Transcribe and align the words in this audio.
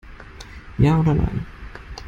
Ja 0.79 0.99
oder 0.99 1.13
nein? 1.13 1.45